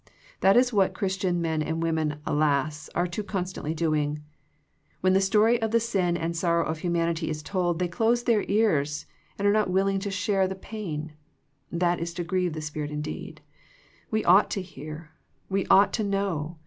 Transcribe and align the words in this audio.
That 0.39 0.57
is 0.57 0.73
what 0.73 0.95
Christian 0.95 1.41
men 1.43 1.61
and 1.61 1.83
women, 1.83 2.21
alas, 2.25 2.89
are 2.95 3.05
too 3.05 3.21
constantly 3.21 3.75
doing. 3.75 4.23
When 5.01 5.13
the 5.13 5.21
story 5.21 5.61
of 5.61 5.69
the 5.69 5.79
sin 5.79 6.17
and 6.17 6.35
sorrow 6.35 6.65
of 6.65 6.79
humanity 6.79 7.29
is 7.29 7.43
told, 7.43 7.77
they 7.77 7.87
close 7.87 8.23
their 8.23 8.43
ears 8.47 9.05
and 9.37 9.47
are 9.47 9.53
not 9.53 9.69
willing 9.69 9.99
to 9.99 10.09
share 10.09 10.41
in 10.41 10.49
the 10.49 10.55
pain. 10.55 11.13
That 11.71 11.99
is 11.99 12.15
to 12.15 12.23
grieve 12.23 12.53
the 12.53 12.61
Spirit 12.61 12.89
indeed. 12.89 13.41
We 14.09 14.25
ought 14.25 14.49
to 14.49 14.63
hear. 14.63 15.11
We 15.49 15.67
ought 15.67 15.93
to 15.93 16.03
know. 16.03 16.57